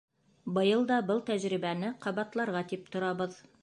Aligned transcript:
Быйыл 0.55 0.85
да 0.93 0.97
был 1.11 1.21
тәжрибәне 1.29 1.95
ҡабатларға 2.07 2.69
тип 2.75 2.95
торабыҙ. 2.97 3.43